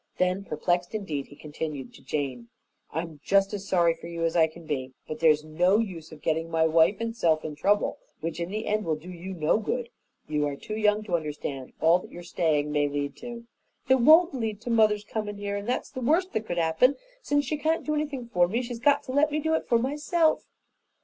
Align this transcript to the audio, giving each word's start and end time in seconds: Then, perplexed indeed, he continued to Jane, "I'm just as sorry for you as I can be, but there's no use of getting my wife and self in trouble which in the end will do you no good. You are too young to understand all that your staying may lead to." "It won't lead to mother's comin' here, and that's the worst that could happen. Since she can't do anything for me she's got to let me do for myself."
Then, 0.17 0.43
perplexed 0.45 0.95
indeed, 0.95 1.27
he 1.27 1.35
continued 1.35 1.93
to 1.93 2.01
Jane, 2.01 2.49
"I'm 2.89 3.19
just 3.23 3.53
as 3.53 3.67
sorry 3.67 3.93
for 3.93 4.07
you 4.07 4.23
as 4.25 4.35
I 4.35 4.47
can 4.47 4.65
be, 4.65 4.93
but 5.07 5.19
there's 5.19 5.43
no 5.45 5.77
use 5.77 6.11
of 6.11 6.23
getting 6.23 6.49
my 6.49 6.65
wife 6.65 6.97
and 6.99 7.15
self 7.15 7.45
in 7.45 7.53
trouble 7.53 7.99
which 8.19 8.39
in 8.39 8.49
the 8.49 8.65
end 8.65 8.83
will 8.83 8.95
do 8.95 9.11
you 9.11 9.31
no 9.35 9.59
good. 9.59 9.89
You 10.27 10.47
are 10.47 10.55
too 10.55 10.75
young 10.75 11.03
to 11.03 11.15
understand 11.15 11.73
all 11.79 11.99
that 11.99 12.09
your 12.11 12.23
staying 12.23 12.71
may 12.71 12.87
lead 12.89 13.15
to." 13.17 13.45
"It 13.89 13.99
won't 14.01 14.33
lead 14.33 14.59
to 14.61 14.71
mother's 14.71 15.03
comin' 15.03 15.37
here, 15.37 15.55
and 15.55 15.67
that's 15.69 15.91
the 15.91 16.01
worst 16.01 16.33
that 16.33 16.47
could 16.47 16.57
happen. 16.57 16.95
Since 17.21 17.45
she 17.45 17.57
can't 17.57 17.85
do 17.85 17.93
anything 17.93 18.27
for 18.27 18.47
me 18.47 18.63
she's 18.63 18.79
got 18.79 19.03
to 19.03 19.11
let 19.11 19.29
me 19.31 19.39
do 19.39 19.61
for 19.67 19.77
myself." 19.77 20.47